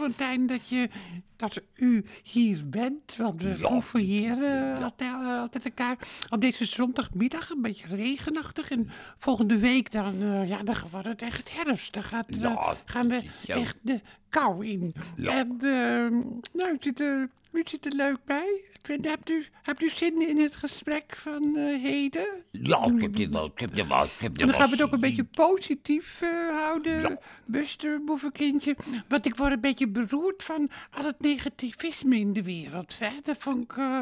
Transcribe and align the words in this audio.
Fontijn, 0.00 0.46
dat, 0.46 0.68
je, 0.68 0.88
dat 1.36 1.60
u 1.74 2.04
hier 2.22 2.68
bent. 2.68 3.16
Want 3.16 3.42
we 3.42 3.56
Ja. 3.58 3.80
fouilleren 3.80 4.82
altijd, 4.82 5.12
altijd 5.14 5.64
elkaar 5.64 5.96
op 6.28 6.40
deze 6.40 6.64
zondagmiddag. 6.64 7.50
Een 7.50 7.62
beetje 7.62 7.96
regenachtig. 7.96 8.70
En 8.70 8.88
volgende 9.18 9.58
week 9.58 9.92
dan, 9.92 10.22
eh, 10.22 10.48
ja, 10.48 10.62
dan 10.62 10.76
wordt 10.90 11.06
het 11.06 11.22
echt 11.22 11.52
herfst. 11.54 11.92
Dan 11.92 12.04
gaat, 12.04 12.28
eh, 12.28 12.40
Ja, 12.40 12.76
gaan 12.84 13.08
we 13.08 13.22
ja. 13.46 13.54
echt 13.56 13.76
de 13.82 14.00
kou 14.28 14.66
in. 14.66 14.94
En 15.16 15.56
eh, 15.60 16.18
nou, 16.52 16.72
u 16.72 16.76
zit, 16.80 17.00
er, 17.00 17.28
u 17.52 17.62
zit 17.64 17.86
er 17.86 17.92
leuk 17.94 18.18
bij. 18.24 18.64
Ik 18.82 18.86
weet- 18.86 19.08
Hebt 19.08 19.30
u, 19.30 19.46
hebt 19.62 19.82
u 19.82 19.90
zin 19.90 20.28
in 20.28 20.38
het 20.38 20.56
gesprek 20.56 21.16
van 21.16 21.56
eh, 21.56 21.82
heden? 21.82 22.26
Ja, 22.50 22.84
ik 22.86 23.00
heb 23.02 23.16
dit 23.16 23.32
wel, 23.32 23.44
ik 23.46 23.58
heb 23.60 23.72
wel, 23.88 24.04
ik 24.04 24.10
heb 24.18 24.32
En 24.32 24.38
dan 24.38 24.46
wel 24.46 24.56
gaan 24.60 24.68
we 24.70 24.76
het 24.76 24.84
ook 24.84 24.92
een 24.92 25.00
beetje 25.00 25.24
positief 25.24 26.20
eh, 26.22 26.28
houden, 26.56 27.00
Ja. 27.00 27.18
Buster, 27.44 28.04
boevenkindje. 28.04 28.76
Want 29.08 29.26
ik 29.26 29.36
word 29.36 29.52
een 29.52 29.60
beetje 29.60 29.88
beroerd 29.88 30.42
van 30.42 30.70
al 30.90 31.04
het 31.04 31.20
negativisme 31.20 32.16
in 32.18 32.32
de 32.32 32.42
wereld. 32.42 32.98
Hè? 32.98 33.08
Dat 33.22 33.36
vond 33.38 33.62
ik, 33.62 33.76
eh, 33.76 33.98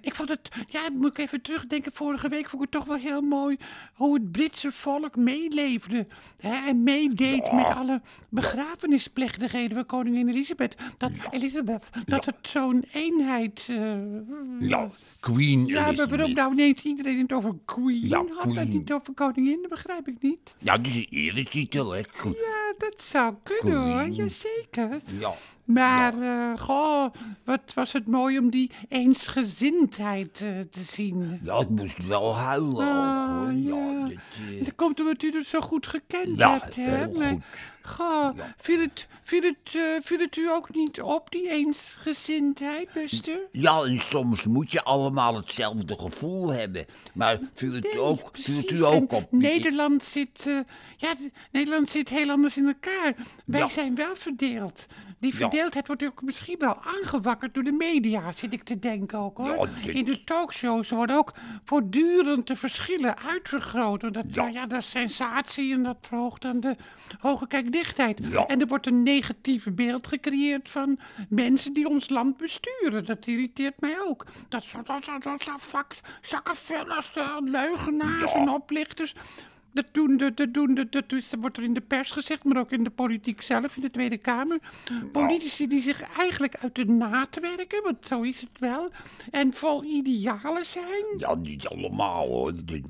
ik 0.00 0.14
vond 0.14 0.28
het, 0.28 0.48
ja, 0.68 0.80
moet 0.92 1.10
ik 1.10 1.18
even 1.18 1.42
terugdenken. 1.42 1.92
Vorige 1.92 2.28
week 2.28 2.48
vond 2.48 2.62
ik 2.62 2.68
het 2.72 2.80
toch 2.80 2.88
wel 2.96 3.10
heel 3.10 3.20
mooi 3.22 3.56
hoe 3.94 4.14
het 4.14 4.32
Britse 4.32 4.72
volk 4.72 5.16
meeleefde. 5.16 6.06
Hè? 6.36 6.68
En 6.68 6.82
meedeed 6.82 7.52
met 7.52 7.66
alle 7.66 8.00
begrafenisplechtigheden 8.30 9.76
van 9.76 9.86
koningin 9.86 10.28
Elisabeth. 10.28 10.74
Dat, 10.98 11.10
Elisabeth, 11.30 11.88
dat 12.04 12.24
het 12.24 12.36
zo'n 12.42 12.84
eenheid... 12.92 13.68
Ja, 14.60 14.88
Queen 15.20 15.66
ja, 15.66 15.92
maar 15.92 16.08
waarom 16.08 16.32
nou 16.32 16.52
ineens 16.52 16.82
iedereen 16.82 17.18
het 17.18 17.32
over 17.32 17.54
Queen 17.64 18.08
Ja, 18.08 18.24
had 18.36 18.52
Queen. 18.52 18.68
niet 18.68 18.92
over 18.92 19.14
koningin? 19.14 19.58
Dat 19.60 19.70
begrijp 19.70 20.08
ik 20.08 20.16
niet. 20.20 20.54
Ja, 20.58 20.76
dat 20.76 20.86
is 20.86 20.96
een 20.96 21.06
eretitel, 21.10 21.90
hè. 21.90 21.98
Ja, 21.98 22.04
dat 22.78 23.02
zou 23.02 23.34
kunnen 23.42 23.80
hoor, 23.80 24.08
jazeker. 24.08 25.00
Ja. 25.18 25.32
Maar, 25.64 26.22
eh, 26.22 26.60
goh, 26.60 27.06
wat 27.44 27.60
was 27.74 27.92
het 27.92 28.06
mooi 28.06 28.38
om 28.38 28.50
die 28.50 28.70
eensgezindheid 28.88 30.40
eh, 30.40 30.48
te 30.70 30.80
zien. 30.80 31.40
Ik 31.60 31.68
moest 31.68 32.06
wel 32.06 32.34
huilen 32.36 32.70
ook, 32.74 32.80
Ah, 32.80 33.38
hoor. 33.38 33.52
Ja, 33.52 33.92
ja. 33.92 33.98
dat, 34.00 34.64
Dat 34.64 34.74
komt 34.74 35.00
omdat 35.00 35.22
u 35.22 35.30
het 35.36 35.46
zo 35.46 35.60
goed 35.60 35.86
gekend 35.86 36.38
Ja, 36.38 36.58
hebt, 36.60 36.76
hè? 36.76 36.82
heel 36.96 37.12
Maar, 37.18 37.28
goed. 37.30 37.42
Goh, 37.84 38.28
viel, 38.58 38.80
het, 38.80 39.06
viel, 39.22 39.42
het, 39.42 39.74
eh, 39.74 39.82
viel 40.02 40.18
het 40.18 40.36
u 40.36 40.50
ook 40.50 40.74
niet 40.74 41.00
op, 41.02 41.30
die 41.30 41.48
eensgezindheid, 41.48 42.92
Buster? 42.92 43.38
Ja, 43.52 43.82
en 43.82 44.00
soms 44.00 44.44
moet 44.44 44.70
je 44.72 44.82
allemaal 44.82 45.36
hetzelfde 45.36 45.96
gevoel 45.98 46.48
hebben. 46.52 46.84
Maar 47.14 47.38
viel 47.54 47.72
het, 47.72 47.82
Nee, 47.82 48.00
ook, 48.00 48.18
viel 48.32 48.54
het 48.56 48.66
precies. 48.66 48.80
u 48.80 48.84
ook 48.84 49.10
En 49.10 49.16
op? 49.16 49.26
Nederland 49.32 50.04
zit, 50.04 50.50
ja, 50.96 51.14
Nederland 51.52 51.90
zit 51.90 52.08
heel 52.08 52.30
anders 52.30 52.56
in 52.56 52.61
elkaar. 52.66 53.14
Wij 53.44 53.60
Ja. 53.60 53.68
zijn 53.68 53.94
wel 53.94 54.16
verdeeld. 54.16 54.86
Die 55.18 55.34
verdeeldheid 55.34 55.86
wordt 55.86 56.04
ook 56.04 56.22
misschien 56.22 56.58
wel 56.58 56.82
aangewakkerd 56.82 57.54
door 57.54 57.62
de 57.64 57.72
media, 57.72 58.32
zit 58.32 58.52
ik 58.52 58.62
te 58.62 58.78
denken 58.78 59.18
ook 59.18 59.38
hoor. 59.38 59.68
Dit- 59.84 59.94
In 59.96 60.04
de 60.04 60.24
talkshows 60.24 60.90
worden 60.90 61.16
ook 61.16 61.32
voortdurend 61.64 62.46
de 62.46 62.56
verschillen 62.56 63.18
uitvergroot. 63.18 64.02
En 64.02 64.12
dat, 64.12 64.24
Ja. 64.30 64.66
dat 64.66 64.78
is 64.78 64.90
sensatie 64.90 65.72
en 65.72 65.82
dat 65.82 65.96
verhoogt 66.00 66.42
dan 66.42 66.60
de 66.60 66.76
hoge 67.20 67.46
kijkdichtheid. 67.46 68.20
En 68.46 68.60
er 68.60 68.66
wordt 68.66 68.86
een 68.86 69.02
negatief 69.02 69.66
beeld 69.72 70.06
gecreëerd 70.06 70.70
van 70.70 70.98
mensen 71.28 71.72
die 71.72 71.88
ons 71.88 72.08
land 72.08 72.36
besturen. 72.36 73.04
Dat 73.04 73.26
irriteert 73.26 73.80
mij 73.80 73.96
ook. 74.06 74.26
Dat 74.48 74.62
zijn 74.64 74.82
dat, 74.84 75.04
dat, 75.04 75.22
dat 75.22 77.10
eh, 77.14 77.36
leugenaars 77.40 78.32
en 78.32 78.48
oplichters. 78.48 79.14
Dat, 79.72 79.84
doen 79.92 80.16
dat, 80.16 80.46
doen 80.48 80.86
dat 80.90 81.12
is- 81.12 81.32
wordt 81.40 81.56
er 81.56 81.62
in 81.62 81.74
de 81.74 81.80
pers 81.80 82.10
gezegd, 82.10 82.44
maar 82.44 82.56
ook 82.56 82.70
in 82.72 82.84
de 82.84 82.90
politiek 82.90 83.42
zelf, 83.42 83.76
in 83.76 83.82
de 83.82 83.90
Tweede 83.90 84.16
Kamer. 84.16 84.58
Politici 85.12 85.66
die 85.68 85.82
zich 85.82 86.02
eigenlijk 86.18 86.56
uit 86.56 86.74
de 86.74 86.84
naad 86.84 87.38
werken, 87.40 87.82
want 87.82 87.96
zo 88.06 88.22
is 88.22 88.40
het 88.40 88.58
wel. 88.58 88.90
En 89.30 89.52
vol 89.54 89.84
idealen 89.84 90.66
zijn. 90.66 91.04
Ja, 91.16 91.34
niet 91.34 91.66
allemaal, 91.66 92.26
hoor. 92.26 92.52
Dat- 92.54 92.66
dat 92.66 92.82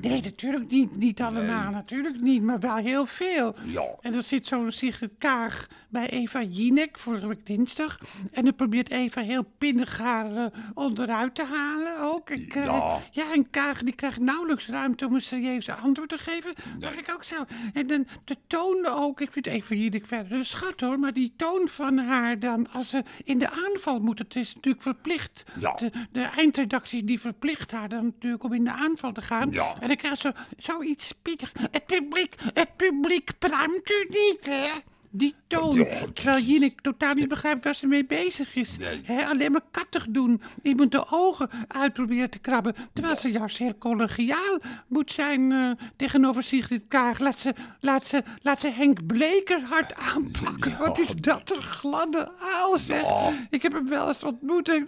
Nee, 0.00 0.20
natuurlijk 0.22 0.70
niet. 0.70 0.96
Niet 0.96 1.20
allemaal, 1.20 1.70
natuurlijk 1.72 2.20
niet, 2.20 2.42
maar 2.42 2.60
wel 2.60 2.76
heel 2.76 3.06
veel. 3.06 3.54
Ja. 3.64 3.84
En 4.00 4.12
dan 4.12 4.22
zit 4.22 4.46
zo'n 4.46 4.72
Sigrid 4.72 5.10
Kaag 5.18 5.66
bij 5.88 6.08
Eva 6.10 6.42
Jinek, 6.42 6.98
vorige 6.98 7.26
week 7.28 7.46
dinsdag. 7.46 7.98
En 8.32 8.44
dan 8.44 8.54
probeert 8.54 8.90
Eva 8.90 9.20
heel 9.20 9.44
pinnig 9.58 9.98
haar 9.98 10.36
eh, 10.36 10.44
onderuit 10.74 11.34
te 11.34 11.44
halen 11.44 12.00
ook. 12.14 12.30
En, 12.30 12.48
eh, 12.48 12.64
Ja. 12.64 12.98
ja, 13.10 13.32
en 13.32 13.50
Kaag 13.50 13.82
die 13.82 13.94
krijgt 13.94 14.18
nauwelijks 14.20 14.68
ruimte 14.68 15.06
om 15.06 15.14
een 15.14 15.22
serieuze 15.22 15.72
antwoord 15.74 16.08
te 16.08 16.18
geven. 16.20 16.54
Dat 16.78 16.92
vind 16.92 17.08
ik 17.08 17.14
ook 17.14 17.24
zo. 17.24 17.44
En 17.72 17.86
dan 17.86 18.06
de 18.24 18.36
toon 18.46 18.86
ook. 18.86 19.20
Ik 19.20 19.32
vind 19.32 19.46
Eva 19.46 19.74
Jinek 19.74 20.06
verder 20.06 20.32
een 20.32 20.46
schat 20.46 20.80
hoor. 20.80 20.98
Maar 20.98 21.12
die 21.12 21.32
toon 21.36 21.68
van 21.68 21.98
haar 21.98 22.38
dan 22.38 22.70
als 22.72 22.88
ze 22.88 23.02
in 23.24 23.38
de 23.38 23.50
aanval 23.50 23.98
moet. 23.98 24.18
Het 24.18 24.36
is 24.36 24.54
natuurlijk 24.54 24.82
verplicht. 24.82 25.42
Ja. 25.58 25.74
De, 25.74 25.90
de 26.12 26.22
eindredactie 26.22 27.04
die 27.04 27.20
verplicht 27.20 27.70
haar 27.70 27.88
dan 27.88 28.04
natuurlijk 28.04 28.44
om 28.44 28.52
in 28.52 28.64
de 28.64 28.72
aanval 28.72 29.12
te 29.12 29.22
gaan. 29.22 29.50
Ja. 29.50 29.74
En 29.80 29.88
dan 29.88 29.96
krijgt 29.96 30.20
ze 30.20 30.34
zoiets 30.58 31.06
spittigs. 31.06 31.52
Het 31.70 31.86
publiek, 31.86 32.34
het 32.54 32.76
publiek 32.76 33.30
pruimt 33.38 33.90
u 33.90 34.06
niet, 34.08 34.46
hè? 34.46 34.70
Die 35.12 35.34
toon. 35.46 35.86
Terwijl 36.14 36.42
Jinek 36.42 36.80
totaal 36.80 37.14
niet 37.14 37.28
begrijpt 37.28 37.64
waar 37.64 37.74
ze 37.74 37.86
mee 37.86 38.06
bezig 38.06 38.54
is. 38.54 38.76
Nee. 38.78 39.26
Alleen 39.26 39.52
maar 39.52 39.60
kattig 39.70 40.06
doen. 40.08 40.42
Iemand 40.62 40.92
de 40.92 41.04
ogen 41.10 41.50
uitproberen 41.68 42.30
te 42.30 42.38
krabben. 42.38 42.74
Terwijl 42.92 43.16
ze 43.16 43.30
juist 43.30 43.56
heel 43.56 43.78
collegiaal 43.78 44.58
moet 44.86 45.12
zijn 45.12 45.52
eh, 45.52 45.70
tegenover 45.96 46.42
Sigrid 46.42 46.82
Kaag. 46.88 47.18
Laat 47.18 47.38
ze, 47.38 47.54
laat, 47.80 48.06
ze, 48.06 48.22
laat 48.42 48.60
ze 48.60 48.70
Henk 48.70 49.06
Bleker 49.06 49.60
hard 49.62 49.94
aanpakken. 49.94 50.78
Wat 50.78 50.98
is 50.98 51.14
dat 51.14 51.54
een 51.56 51.62
gladde 51.62 52.30
aal, 52.40 52.78
zeg. 52.78 53.02
Ja. 53.02 53.32
Ik 53.50 53.62
heb 53.62 53.72
hem 53.72 53.88
wel 53.88 54.08
eens 54.08 54.22
ontmoet. 54.22 54.82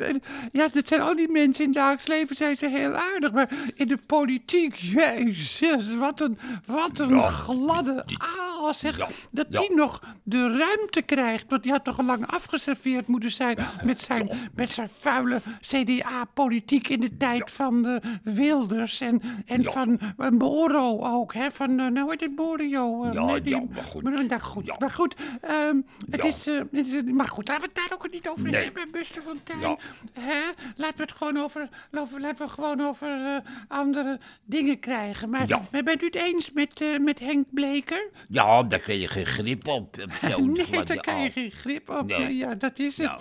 Ja, 0.53 0.69
dat 0.69 0.89
zijn 0.89 1.01
al 1.01 1.17
die 1.17 1.29
mensen 1.29 1.65
in 1.65 1.71
het 1.71 1.79
dagelijks 1.79 2.07
leven 2.07 2.37
zijn 2.37 2.57
ze 2.57 2.69
heel 2.69 2.95
aardig. 2.95 3.33
Maar 3.33 3.51
in 3.75 3.89
de 3.89 3.99
politiek, 4.07 4.75
jezus, 4.75 5.95
wat 5.95 6.21
een, 6.21 6.39
wat 6.67 6.99
een 6.99 7.23
gladde 7.23 8.05
aal, 8.39 8.75
zeg. 8.75 9.11
Dat 9.31 9.51
die 9.51 9.75
nog 9.75 10.01
de 10.23 10.57
ruimte 10.59 11.03
krijgt. 11.03 11.45
Want 11.49 11.63
die 11.63 11.73
had 11.73 11.85
toch 11.85 11.99
al 11.99 12.05
lang 12.05 12.27
afgeserveerd 12.27 13.07
moeten 13.07 13.31
zijn 13.31 13.59
met 13.85 14.01
zijn, 14.01 14.31
met 14.55 14.73
zijn 14.73 14.89
vuile 14.89 15.41
CDA-politiek 15.61 16.89
in 16.89 17.01
de 17.01 17.17
tijd 17.17 17.51
van 17.51 17.83
de 17.83 18.01
Wilders. 18.23 19.01
En, 19.01 19.23
en 19.47 19.65
van 19.65 19.99
eh, 20.19 20.29
Moro 20.31 21.01
ook, 21.05 21.35
hè. 21.35 21.51
Van, 21.51 21.71
eh, 21.71 21.77
nou 21.77 22.01
hoe 22.01 22.11
heet 22.11 22.21
het, 22.21 22.37
Morio? 22.37 23.05
eh, 23.05 23.13
Ja, 23.13 23.25
nee, 23.25 23.41
die- 23.43 23.55
ja, 23.55 23.63
maar 23.75 23.83
goed. 23.83 24.03
Maar, 24.03 24.25
nou, 24.27 24.41
goed, 24.41 24.67
Ja. 24.67 24.77
maar 24.79 24.91
goed, 24.91 25.15
ehm, 25.41 25.77
het 26.11 26.23
Ja. 26.23 26.29
is, 26.29 26.47
eh, 26.47 26.61
het 26.73 26.87
is... 26.87 27.03
Maar 27.13 27.29
goed, 27.29 27.49
laten 27.49 27.63
we 27.63 27.69
het 27.75 27.89
daar 27.89 27.99
ook 27.99 28.11
niet 28.11 28.29
over 28.29 28.51
Nee. 28.51 28.65
hebben, 28.65 28.91
Buster. 28.91 29.23
Ja. 29.61 29.79
Hè? 30.21 30.41
Laten 30.77 30.97
we 30.97 31.03
het 31.03 31.13
gewoon 31.13 31.39
over, 31.39 31.69
over, 31.93 32.21
laten 32.21 32.47
we 32.47 32.53
gewoon 32.53 32.81
over 32.81 33.09
eh, 33.09 33.37
andere 33.69 34.19
dingen 34.45 34.79
krijgen. 34.79 35.31
Maar, 35.31 35.47
maar 35.71 35.83
bent 35.83 36.03
u 36.03 36.07
het 36.07 36.15
eens 36.15 36.51
met, 36.53 36.81
eh, 36.81 36.99
met 36.99 37.19
Henk 37.21 37.47
Bleker? 37.51 38.09
Ja, 38.29 38.63
daar 38.63 38.79
kun 38.81 38.99
je 38.99 39.09
geen 39.09 39.27
grip 39.27 39.67
op. 39.67 40.02
nee, 40.71 40.83
daar 40.85 40.97
kan 41.01 41.21
je 41.21 41.31
geen 41.31 41.51
grip 41.51 41.89
op. 41.91 42.07
Nee. 42.07 42.21
Ja, 42.21 42.29
ja, 42.49 42.55
dat 42.55 42.79
is 42.79 42.97
het. 42.97 43.07
Ja. 43.07 43.19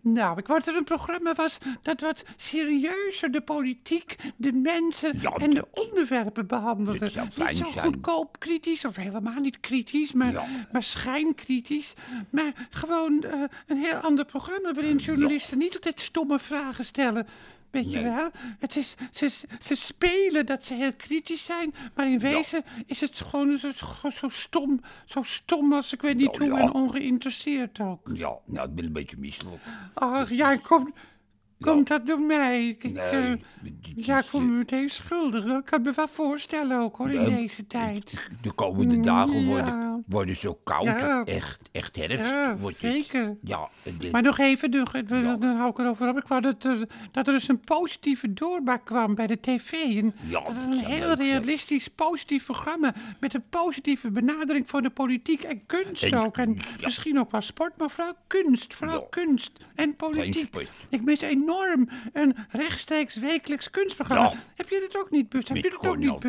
Nou, 0.00 0.38
ik 0.38 0.46
wou 0.46 0.58
dat 0.58 0.68
er 0.68 0.76
een 0.76 0.84
programma 0.84 1.34
was 1.34 1.58
dat 1.82 2.00
wat 2.00 2.24
serieuzer 2.36 3.30
de 3.30 3.40
politiek, 3.40 4.16
de 4.36 4.52
mensen 4.52 5.18
Ja, 5.20 5.32
en 5.32 5.50
de 5.50 5.66
onderwerpen 5.70 6.46
behandelde. 6.46 7.10
Niet 7.36 7.56
zo 7.56 7.64
goedkoop 7.64 8.38
kritisch, 8.38 8.84
of 8.84 8.96
helemaal 8.96 9.40
niet 9.40 9.60
kritisch, 9.60 10.12
maar, 10.12 10.32
Ja. 10.32 10.46
maar 10.72 10.82
schijnkritisch. 10.82 11.94
Maar 12.30 12.68
gewoon 12.70 13.22
eh, 13.22 13.42
een 13.66 13.76
heel 13.76 13.96
ander 13.96 14.24
programma 14.24 14.72
waarin 14.72 14.96
journalisten 14.96 15.58
niet 15.58 15.74
altijd 15.74 16.00
stomme 16.00 16.38
vragen 16.38 16.84
stellen. 16.84 17.26
Weet 17.72 17.92
je 17.92 18.02
wel? 18.02 18.30
Het 18.58 18.76
is, 18.76 18.94
ze, 19.12 19.28
ze 19.62 19.74
spelen 19.74 20.46
dat 20.46 20.64
ze 20.64 20.74
heel 20.74 20.92
kritisch 20.92 21.44
zijn, 21.44 21.74
maar 21.94 22.06
in 22.10 22.18
wezen 22.18 22.64
is 22.86 23.00
het 23.00 23.16
gewoon 23.16 23.58
zo, 23.58 23.70
zo, 24.10 24.28
stom, 24.28 24.80
zo 25.04 25.22
stom 25.22 25.72
als 25.72 25.92
ik 25.92 26.02
weet 26.02 26.16
niet 26.16 26.38
Nou, 26.38 26.50
hoe 26.50 26.58
ja. 26.58 26.64
en 26.64 26.72
ongeïnteresseerd 26.72 27.80
ook. 27.80 28.10
Ja, 28.14 28.34
nou, 28.44 28.68
ik 28.68 28.74
ben 28.74 28.84
een 28.84 28.92
beetje 28.92 29.16
misselijk. 29.18 29.62
Ach 29.94 30.30
ja, 30.30 30.56
kom, 30.56 30.94
komt 31.62 31.88
dat 31.88 32.06
door 32.06 32.20
mij? 32.20 32.66
Ik, 32.68 32.84
ik, 32.84 32.92
Nee, 32.92 33.04
eh, 33.04 33.34
ja, 33.94 34.16
ik 34.18 34.24
is, 34.24 34.28
voel 34.30 34.40
me 34.40 34.52
meteen 34.52 34.90
schuldig. 34.90 35.44
Dat 35.44 35.64
kan 35.64 35.78
ik 35.78 35.84
me 35.84 35.92
wel 35.96 36.08
voorstellen 36.08 36.80
ook 36.80 36.96
hoor, 36.96 37.10
in 37.10 37.24
deze 37.34 37.66
tijd. 37.66 38.22
De 38.40 38.52
komende 38.52 39.00
dagen 39.00 39.44
worden, 39.46 39.66
Ja. 39.66 40.00
worden 40.06 40.36
zo 40.36 40.58
koud. 40.64 40.84
Ja. 40.84 41.24
Echt, 41.24 41.68
echt 41.72 41.96
herfst 41.96 42.28
Ja, 42.28 42.56
wordt 42.58 42.80
het. 42.80 42.92
zeker. 42.92 43.36
Ja, 43.42 43.68
en 43.84 43.94
dit- 43.98 44.12
Maar 44.12 44.22
nog 44.22 44.38
even, 44.38 44.70
dan, 44.70 44.86
Ja. 45.06 45.36
dan 45.36 45.56
hou 45.56 45.70
ik 45.70 45.78
erover 45.78 46.08
op. 46.08 46.16
Ik 46.16 46.26
wou 46.26 46.40
dat 46.40 46.64
er, 46.64 46.88
dat 47.12 47.26
er 47.26 47.32
dus 47.32 47.48
een 47.48 47.60
positieve 47.60 48.32
doorbraak 48.32 48.84
kwam 48.84 49.14
bij 49.14 49.26
de 49.26 49.40
tv. 49.40 49.72
En 49.72 50.14
Ja, 50.28 50.40
dat 50.44 50.46
dat 50.46 50.56
een 50.56 50.72
heel 50.84 51.06
leuk 51.06 51.16
realistisch, 51.18 51.88
positief 51.88 52.44
programma. 52.44 52.94
Met 53.20 53.34
een 53.34 53.44
positieve 53.50 54.10
benadering 54.10 54.68
van 54.68 54.82
de 54.82 54.90
politiek 54.90 55.42
en 55.42 55.66
kunst 55.66 56.02
En- 56.02 56.14
ook. 56.14 56.36
En 56.36 56.54
ja. 56.54 56.62
misschien 56.80 57.18
ook 57.18 57.30
wel 57.30 57.40
sport, 57.40 57.78
maar 57.78 57.90
vooral 57.90 58.14
kunst. 58.26 58.74
Vooral 58.74 59.00
Ja. 59.00 59.06
kunst 59.10 59.50
en 59.74 59.96
politiek. 59.96 60.54
Ik 60.88 61.04
mis 61.04 61.20
enorm 61.20 61.50
een 62.12 62.36
rechtstreeks 62.50 63.14
wekelijks 63.16 63.70
kunstprogramma. 63.70 64.30
Ja. 64.30 64.36
Heb 64.54 64.68
je 64.68 64.80
dit 64.88 64.98
ook 65.02 65.10
niet, 65.10 65.28
Buster? 65.28 65.54
Heb 65.54 65.64
je 65.64 65.70
dit 65.70 65.88
ook 65.88 65.96
niet. 65.96 66.22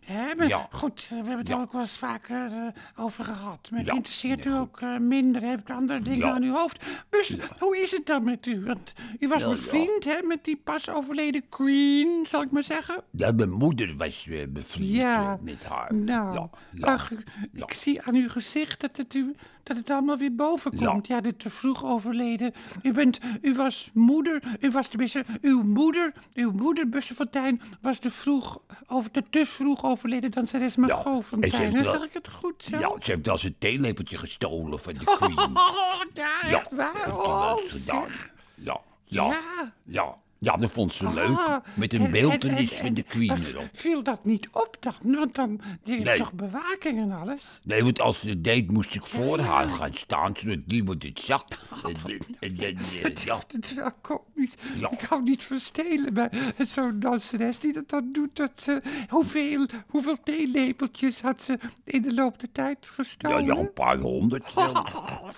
Hè, 0.00 0.34
maar 0.36 0.48
Ja. 0.48 0.68
Goed, 0.70 1.06
we 1.08 1.14
hebben 1.14 1.38
het 1.38 1.48
Ja. 1.48 1.60
ook 1.60 1.72
wel 1.72 1.80
eens 1.80 1.96
vaker 1.96 2.46
eh, 2.46 3.04
over 3.04 3.24
gehad. 3.24 3.68
Maar 3.70 3.80
het 3.80 3.94
interesseert 3.94 4.44
u 4.44 4.52
ook 4.54 4.80
eh, 4.80 4.98
minder. 4.98 5.42
Heb 5.42 5.60
ik 5.60 5.70
andere 5.70 6.00
dingen 6.02 6.32
aan 6.32 6.42
uw 6.42 6.54
hoofd. 6.54 6.84
Dus 7.10 7.36
hoe 7.58 7.78
is 7.82 7.90
het 7.90 8.06
dan 8.06 8.24
met 8.24 8.46
u? 8.46 8.64
Want 8.64 8.92
u 9.18 9.28
was 9.28 9.42
ja. 9.42 9.48
bevriend 9.48 10.04
hè, 10.04 10.22
met 10.22 10.44
die 10.44 10.60
pas 10.64 10.88
overleden 10.90 11.48
queen, 11.48 12.26
zal 12.26 12.42
ik 12.42 12.50
maar 12.50 12.64
zeggen. 12.64 13.02
Ja, 13.10 13.32
mijn 13.32 13.50
moeder 13.50 13.96
was 13.96 14.26
eh, 14.28 14.46
bevriend 14.48 15.00
eh, 15.02 15.32
met 15.40 15.64
haar. 15.64 15.94
Nou, 15.94 16.48
ach, 16.80 17.10
ik 17.52 17.72
zie 17.72 18.02
aan 18.02 18.14
uw 18.14 18.28
gezicht 18.28 18.80
dat 18.80 18.96
het, 18.96 19.14
u, 19.14 19.34
dat 19.62 19.76
het 19.76 19.90
allemaal 19.90 20.18
weer 20.18 20.34
boven 20.34 20.72
Ja. 20.78 20.86
komt. 20.90 21.06
Ja, 21.06 21.20
de 21.20 21.36
te 21.36 21.50
vroeg 21.50 21.84
overleden. 21.84 22.52
U, 22.82 22.92
bent, 22.92 23.18
u 23.42 23.54
was 23.54 23.90
moeder, 23.94 24.42
u 24.60 24.70
was 24.70 24.88
tenminste, 24.88 25.24
uw 25.40 25.62
moeder, 25.62 26.12
uw 26.34 26.50
moeder 26.52 26.88
Bussenfontein 26.88 27.60
was 27.80 28.00
de 28.00 28.10
vroeg, 28.10 28.58
over, 28.86 29.12
de 29.12 29.24
te 29.30 29.46
vroeg 29.46 29.84
overleden 29.84 30.30
danseres 30.30 30.76
Margot 30.76 31.16
ze 31.16 31.22
Fontein. 31.22 31.62
heeft 31.62 31.74
hè? 31.76 31.82
wel- 31.82 31.92
Zeg 31.92 32.04
ik 32.04 32.12
het 32.12 32.28
goed 32.28 32.64
zo? 32.64 32.78
Ja, 32.78 32.88
ze 33.00 33.10
heeft 33.12 33.28
als 33.28 33.42
een 33.42 33.56
theelepeltje 33.58 34.18
gestolen 34.18 34.78
van 34.80 34.92
de 34.94 35.04
queen. 35.18 35.38
Oh, 35.38 36.02
ja, 36.14 36.30
ja, 36.48 36.58
echt 36.58 36.70
waar? 36.70 37.06
wel 37.06 37.18
Oh. 37.18 37.60
Ja, 38.54 38.80
ja, 39.04 39.32
Ja. 39.84 40.16
Ja. 40.42 40.56
Dat 40.56 40.72
vond 40.72 40.94
ze 40.94 41.06
Ah, 41.06 41.14
leuk. 41.14 41.60
Met 41.76 41.92
een 41.92 42.04
en- 42.04 42.10
beeldenis 42.10 42.72
en- 42.72 42.78
van 42.84 42.94
de 42.94 43.02
queen 43.02 43.36
erop. 43.46 43.68
Viel 43.72 44.02
dat 44.02 44.24
niet 44.24 44.48
op 44.52 44.76
dan? 44.80 44.94
Want 45.02 45.34
dan 45.34 45.60
je 45.84 45.92
hebt 45.92 46.04
Nee. 46.04 46.18
toch 46.18 46.32
bewaking 46.32 46.98
en 47.00 47.12
alles? 47.12 47.60
Nee, 47.62 47.82
want 47.84 48.00
als 48.00 48.20
ze 48.20 48.28
het 48.28 48.44
deed, 48.44 48.70
moest 48.70 48.94
ik 48.94 49.06
voor 49.06 49.38
haar 49.40 49.68
gaan 49.68 49.94
staan, 49.94 50.32
zodat 50.36 50.58
niemand 50.66 51.02
het 51.02 51.20
zag. 51.20 51.44
Dan, 51.82 51.94
eh, 52.40 52.56
ja, 53.24 53.40
Het 53.48 53.64
is 53.64 53.74
wel 53.74 53.90
komisch. 54.00 54.54
Ja. 54.80 54.90
Ik 54.90 55.00
hou 55.00 55.22
niet 55.22 55.44
van 55.44 55.58
stelen, 55.60 56.12
maar 56.12 56.30
zo'n 56.66 57.00
danseres 57.00 57.58
die 57.58 57.72
dat 57.72 57.88
dan 57.88 58.08
doet, 58.12 58.36
dat 58.36 58.50
ze, 58.54 58.82
hoeveel, 59.08 59.66
hoeveel 59.86 60.16
theelepeltjes 60.24 61.20
had 61.20 61.42
ze 61.42 61.58
in 61.84 62.02
de 62.02 62.14
loop 62.14 62.38
der 62.40 62.52
tijd 62.52 62.88
gestolen? 62.90 63.44
ja, 63.44 63.54
een 63.56 63.72
paar 63.72 63.98
honderd. 63.98 64.44
Oh. 64.54 65.30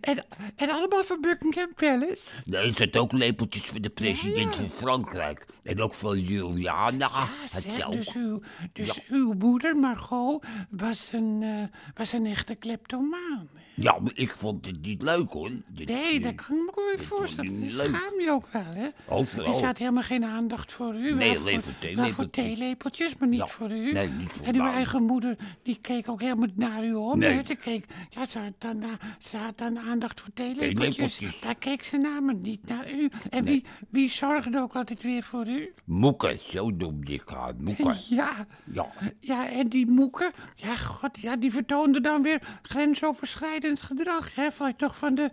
En, 0.00 0.24
en 0.56 0.70
allemaal 0.70 1.04
van 1.04 1.20
Buckingham 1.20 1.74
Palace? 1.74 2.42
Nee, 2.44 2.68
er 2.68 2.74
zat 2.76 2.96
ook 2.96 3.12
lepeltjes 3.12 3.62
voor 3.66 3.80
de 3.80 3.88
president 3.88 4.15
Ja, 4.22 4.40
ja. 4.40 4.52
van 4.52 4.68
Frankrijk. 4.68 5.46
En 5.62 5.80
ook 5.80 5.94
van 5.94 6.20
Juliana. 6.20 7.08
Ja, 7.08 7.28
had 7.50 7.62
zeg, 7.62 7.88
dus, 7.88 8.14
uw, 8.14 8.40
dus 8.72 9.00
uw 9.08 9.32
moeder, 9.32 9.76
Margot, 9.76 10.44
was 10.70 11.08
een, 11.12 11.42
eh, 11.42 11.78
was 11.94 12.12
een 12.12 12.26
echte 12.26 12.54
kleptomaan. 12.54 13.48
Ja, 13.76 13.98
maar 13.98 14.12
ik 14.14 14.34
vond 14.36 14.66
het 14.66 14.82
niet 14.82 15.02
leuk 15.02 15.30
hoor. 15.32 15.50
Dit- 15.66 15.88
Nee, 15.88 16.20
dat 16.20 16.34
kan 16.34 16.56
ik 16.56 16.74
me 16.76 16.94
dat 16.96 17.06
vond 17.06 17.18
voorstellen. 17.20 17.64
je 17.64 17.70
schaam 17.70 18.20
je 18.20 18.30
ook 18.30 18.46
wel, 18.52 18.62
hè? 18.66 18.88
Overal. 19.08 19.46
Er 19.46 19.54
staat 19.54 19.78
helemaal 19.78 20.02
geen 20.02 20.24
aandacht 20.24 20.72
voor 20.72 20.94
u. 20.94 21.14
Nee, 21.14 21.38
alleen 21.38 21.60
voor, 21.62 21.72
wel 21.94 22.08
voor 22.08 22.28
theelepeltjes. 22.28 22.44
theelepeltjes, 22.58 23.16
maar 23.16 23.28
niet 23.28 23.38
Ja. 23.38 23.46
voor 23.46 23.70
u. 23.70 23.92
Nee, 23.92 24.08
niet 24.08 24.30
voor 24.32 24.46
En 24.46 24.54
uw 24.54 24.66
eigen 24.66 25.02
moeder, 25.02 25.36
die 25.62 25.78
keek 25.80 26.08
ook 26.08 26.20
helemaal 26.20 26.48
naar 26.54 26.84
u 26.84 26.94
om. 26.94 27.18
Nee. 27.18 27.32
hè? 27.32 27.44
Ze, 27.44 27.54
keek, 27.54 27.84
ja, 28.10 28.24
ze, 28.26 28.38
had 28.38 28.52
dan, 28.58 28.82
eh, 28.82 28.88
ze 29.18 29.36
had 29.36 29.58
dan 29.58 29.78
aandacht 29.78 30.20
voor 30.20 30.30
theelepeltjes. 30.34 30.96
Theelepeltjes. 30.96 31.40
Daar 31.40 31.54
keek 31.54 31.82
ze 31.82 31.96
naar, 31.96 32.22
maar 32.22 32.34
niet 32.34 32.68
naar 32.68 32.92
u. 32.92 33.10
En 33.30 33.44
wie, 33.44 33.64
wie 33.90 34.10
zorgde 34.10 34.60
ook 34.60 34.76
altijd 34.76 35.02
weer 35.02 35.22
voor 35.22 35.46
u? 35.46 35.72
Moeke, 35.84 36.38
zo 36.48 36.70
noemde 36.70 37.12
ik 37.12 37.22
haar. 37.26 37.54
Moeke. 37.58 37.94
Ja, 38.08 38.46
Ja. 38.72 38.88
ja, 39.20 39.48
en 39.50 39.68
die 39.68 39.86
moeken, 39.86 40.30
ja, 40.54 40.76
god, 40.76 41.18
ja, 41.20 41.36
die 41.36 41.52
vertoonden 41.52 42.02
dan 42.02 42.22
weer 42.22 42.42
grensoverschrijdend 42.62 43.64
gedrag. 43.74 44.34
Hè? 44.34 44.50
Van, 44.52 44.76
toch 44.76 44.96
van 44.98 45.14
de, 45.14 45.30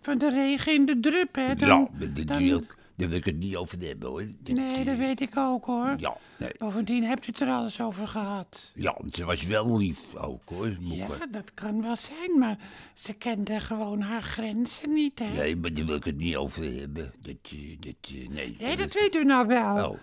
van 0.00 0.18
de 0.18 0.30
regen 0.30 0.72
in 0.74 0.86
de 0.86 1.00
drup, 1.00 1.34
hè? 1.34 1.54
Dan, 1.54 1.68
ja, 1.68 1.88
dan- 2.24 2.66
daar 2.98 3.08
wil 3.08 3.18
ik 3.18 3.24
het 3.24 3.36
niet 3.36 3.56
over 3.56 3.78
hebben 3.80 4.08
hoor. 4.08 4.24
Dat, 4.40 4.54
Nee, 4.56 4.84
dat 4.84 4.96
weet 4.96 5.20
ik 5.20 5.36
ook 5.36 5.64
hoor. 5.64 5.94
Ja, 5.98 6.16
nee. 6.38 6.50
Bovendien 6.58 7.04
hebt 7.04 7.26
u 7.26 7.30
het 7.30 7.40
er 7.40 7.48
alles 7.48 7.80
over 7.80 8.08
gehad. 8.08 8.72
Ja, 8.74 8.94
want 9.00 9.14
ze 9.14 9.24
was 9.24 9.42
wel 9.42 9.78
lief 9.78 10.14
ook 10.14 10.42
hoor, 10.48 10.76
Moeke. 10.80 10.96
Ja, 10.96 11.26
dat 11.30 11.54
kan 11.54 11.82
wel 11.82 11.96
zijn, 11.96 12.38
maar 12.38 12.58
ze 12.94 13.14
kende 13.14 13.60
gewoon 13.60 14.00
haar 14.00 14.22
grenzen 14.22 14.90
niet, 14.90 15.18
hè? 15.18 15.28
Nee, 15.32 15.56
maar 15.56 15.72
daar 15.72 15.84
wil 15.84 15.96
ik 15.96 16.04
het 16.04 16.16
niet 16.16 16.36
over 16.36 16.62
hebben. 16.78 17.12
Dat, 17.20 17.34
eh, 17.52 17.76
dat, 17.80 17.94
eh, 18.14 18.28
nee. 18.28 18.56
Nee, 18.60 18.76
dat 18.76 18.92
weet 18.94 19.14
u 19.14 19.24
nou 19.24 19.46
wel. 19.46 19.88
Oh, 19.90 19.98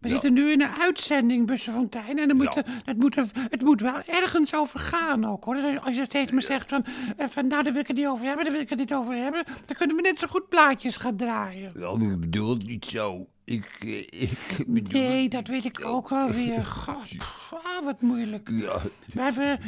We 0.00 0.08
ja. 0.08 0.12
zitten 0.14 0.32
nu 0.32 0.50
in 0.50 0.62
een 0.62 0.70
uitzending, 0.80 1.46
Bussenfontein, 1.46 2.18
en 2.18 2.28
er 2.28 2.36
moet, 2.36 2.54
Ja. 2.54 2.62
het, 2.84 2.96
moet 2.98 3.14
het 3.50 3.62
moet 3.62 3.80
wel 3.80 4.00
ergens 4.06 4.54
over 4.54 4.80
gaan 4.80 5.24
ook, 5.24 5.44
hoor. 5.44 5.54
Dus 5.54 5.80
als 5.80 5.96
je 5.96 6.04
steeds 6.04 6.30
maar 6.32 6.42
zegt 6.42 6.68
van, 6.68 6.84
eh, 7.16 7.26
van, 7.28 7.46
nou, 7.46 7.62
daar 7.62 7.72
wil 7.72 7.80
ik 7.82 7.86
het 7.88 7.96
niet 7.96 8.06
over 8.06 8.26
hebben, 8.26 8.44
daar 8.44 8.52
wil 8.52 8.62
ik 8.62 8.68
het 8.68 8.78
niet 8.78 8.92
over 8.92 9.14
hebben, 9.14 9.44
dan 9.66 9.76
kunnen 9.76 9.96
we 9.96 10.02
net 10.02 10.18
zo 10.18 10.26
goed 10.26 10.48
plaatjes 10.48 10.96
gaan 10.96 11.16
draaien. 11.16 11.72
Ja, 11.78 11.94
maar 11.96 12.10
ik 12.12 12.20
bedoel 12.20 12.50
het 12.50 12.66
niet 12.66 12.84
zo. 12.84 13.26
Ik, 13.44 13.76
eh, 13.80 13.98
ik 14.22 14.64
bedoel 14.66 15.00
Nee, 15.00 15.28
dat 15.28 15.46
weet 15.48 15.64
ik 15.64 15.84
ook 15.84 16.08
wel 16.08 16.30
weer. 16.30 16.64
God, 16.86 17.62
ah, 17.64 17.84
wat 17.84 18.00
moeilijk. 18.00 18.48
Ja, 18.52 18.80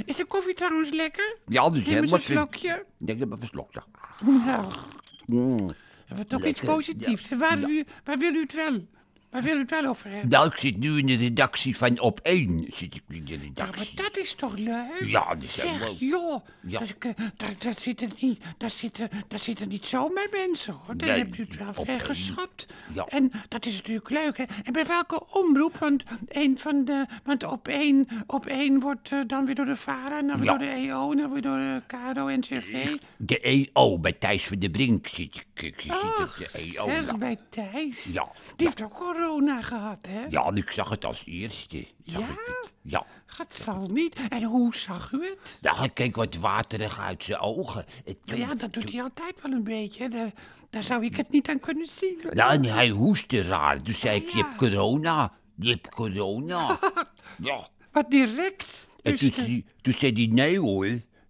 is 0.05 0.17
de 0.17 0.25
koffie 0.25 0.55
trouwens 0.55 0.91
lekker? 0.91 1.37
ja 1.47 1.71
dus 1.71 1.85
helemaal 1.85 2.15
een 2.15 2.21
slokje. 2.21 2.69
Ik 2.75 2.85
dat 2.99 3.17
ik 3.17 3.23
even 3.23 3.33
een 3.41 3.47
slokje. 3.47 3.83
Nou, 4.25 4.65
Mm. 5.27 5.57
hebben 6.07 6.17
we 6.17 6.27
toch 6.27 6.45
iets 6.45 6.61
positiefs. 6.61 7.29
ja. 7.29 7.37
Waar, 7.37 7.61
Ja. 7.61 7.69
u, 7.69 7.85
waar 8.05 8.19
wil 8.19 8.35
u 8.35 8.41
het 8.41 8.55
wel? 8.55 8.87
Waar 9.31 9.43
wil 9.43 9.57
u 9.57 9.59
het 9.59 9.71
wel 9.71 9.85
over 9.87 10.11
hebben? 10.11 10.29
Nou, 10.31 10.47
ik 10.47 10.57
zit 10.57 10.77
nu 10.79 10.99
in 10.99 11.07
de 11.07 11.17
redactie 11.17 11.77
van 11.77 11.99
Op 12.01 12.21
1. 12.23 12.67
Zit 12.73 12.95
ik 12.95 13.03
in 13.09 13.25
de 13.25 13.33
Ja, 13.33 13.39
maar 13.39 13.47
redactie. 13.47 13.95
dat 13.95 14.17
is 14.17 14.35
toch 14.35 14.57
leuk? 14.57 15.05
Ja, 15.07 15.35
dat 15.35 15.43
is 15.43 15.55
Zeg, 15.55 15.79
leuk. 15.81 15.97
joh, 15.99 16.45
Ja. 16.67 16.79
dat, 16.79 16.89
ik, 16.89 17.05
eh, 17.05 17.13
daar, 17.37 17.55
daar, 17.59 17.79
zitten 17.79 18.11
niet, 18.21 18.41
daar, 18.59 18.71
zitten, 18.71 19.09
daar 19.29 19.39
zitten 19.39 19.69
niet 19.69 19.87
zomaar 19.87 20.27
mensen, 20.31 20.75
hoor. 20.75 20.97
Dan 20.97 21.09
Nee, 21.09 21.19
hebt 21.19 21.39
u 21.39 21.43
het 21.43 21.57
wel 21.57 21.69
op 21.69 21.75
ver 21.75 21.89
één. 21.89 22.01
geschapt. 22.01 22.67
Ja. 22.95 23.05
En 23.07 23.31
dat 23.49 23.67
is 23.67 23.77
natuurlijk 23.77 24.09
leuk, 24.11 24.37
hè. 24.37 24.45
En 24.65 24.73
bij 24.73 24.87
welke 24.87 25.27
omroep? 25.33 25.77
Want, 25.79 26.03
een 26.29 26.59
van 26.59 26.85
de, 26.85 27.07
want 27.25 27.45
op, 27.45 27.69
één, 27.69 28.07
op 28.27 28.47
één 28.47 28.81
wordt 28.81 29.11
eh, 29.13 29.19
dan 29.27 29.47
weer 29.47 29.55
door 29.55 29.67
de 29.67 29.77
VARA, 29.77 30.19
en 30.19 30.27
dan 30.27 30.37
weer 30.37 30.45
Ja. 30.51 30.57
door 30.59 30.67
de 30.69 30.73
EO, 30.75 31.11
en 31.11 31.17
dan 31.17 31.33
weer 31.33 31.43
door 31.43 31.59
de 31.59 31.83
KRO 31.87 32.27
en 32.27 32.39
NCRV. 32.39 32.97
De 33.17 33.41
EO, 33.41 33.99
bij 33.99 34.13
Thijs 34.13 34.47
van 34.47 34.59
der 34.59 34.71
Brink 34.71 35.07
zit 35.07 35.19
ik. 35.35 35.63
Ik 35.63 35.81
zit 35.81 35.93
op 35.93 35.99
Ach, 36.19 36.37
de 36.37 36.49
EO. 36.75 36.87
zeg, 36.89 37.17
bij 37.19 37.39
Thijs. 37.51 38.05
Ja, 38.13 38.29
Die 38.57 38.67
heeft 38.67 38.83
ook 38.83 38.95
corona 39.25 39.63
gehad, 39.63 40.07
hè? 40.09 40.25
ja, 40.29 40.51
ik 40.55 40.71
zag 40.71 40.89
het 40.91 41.05
als 41.05 41.23
eerste. 41.27 41.87
Zag 42.05 42.21
Ja? 42.21 42.27
ik 42.29 42.35
het. 42.63 42.73
Ja. 42.83 43.07
Het 43.27 43.55
zal 43.55 43.89
niet. 43.89 44.21
En 44.29 44.43
hoe 44.43 44.75
zag 44.77 45.13
u 45.13 45.25
het? 45.25 45.59
Ja, 45.61 45.75
hij 45.77 45.89
keek 45.89 46.17
wat 46.17 46.35
waterig 46.37 46.99
uit 47.01 47.25
zijn 47.25 47.39
ogen. 47.39 47.87
En 48.05 48.17
toen- 48.25 48.39
Ja, 48.39 48.55
dat 48.55 48.73
doet 48.73 48.93
hij 48.93 49.03
altijd 49.03 49.43
wel 49.43 49.53
een 49.53 49.65
beetje. 49.65 50.09
Daar, 50.09 50.31
daar 50.71 50.83
zou 50.83 51.05
ik 51.05 51.17
het 51.17 51.31
niet 51.31 51.49
aan 51.49 51.61
kunnen 51.61 51.87
zien. 51.89 52.19
Ja, 52.33 52.51
en 52.51 52.65
hij 52.65 52.89
hoestte 52.89 53.43
raar. 53.43 53.83
Toen 53.83 53.95
zei 53.95 54.17
ik, 54.21 54.29
je 54.29 54.37
ja. 54.39 54.45
hebt 54.45 54.57
corona. 54.57 55.33
Je 55.57 55.69
hebt 55.69 55.89
corona. 55.89 56.79
ja. 57.49 57.69
Wat 57.93 58.11
direct. 58.11 58.89
En 59.03 59.11
Dus 59.11 59.21
toen, 59.21 59.29
de- 59.29 59.35
zei- 59.35 59.65
toen 59.83 59.93
zei 59.93 60.13
hij, 60.13 60.27
nee 60.27 60.59
hoor. 60.61 60.87